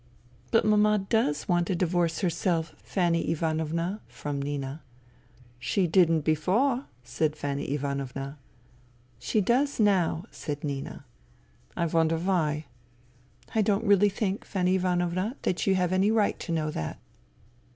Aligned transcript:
"But 0.51 0.65
Mama 0.65 1.05
does 1.07 1.47
want 1.47 1.69
a 1.69 1.75
divorce 1.75 2.21
herself, 2.21 2.73
Fanny 2.83 3.29
Ivanovna,"— 3.29 4.01
from 4.07 4.41
Nina." 4.41 4.81
She 5.59 5.85
didn't 5.85 6.21
before," 6.21 6.85
said 7.03 7.35
Fanny 7.35 7.65
Ivanovna." 7.65 8.39
She 9.29 9.41
does 9.41 9.79
now," 9.79 10.25
said 10.31 10.63
Nina." 10.63 11.05
I 11.77 11.85
wonder 11.85 12.17
why?"" 12.17 12.65
I 13.53 13.61
don't 13.61 13.85
really 13.85 14.09
think, 14.09 14.43
Fanny 14.43 14.73
Ivanovna, 14.73 15.35
that 15.43 15.67
you 15.67 15.75
have 15.75 15.93
any 15.93 16.09
right 16.09 16.39
to 16.39 16.51
know 16.51 16.71
that." 16.71 16.97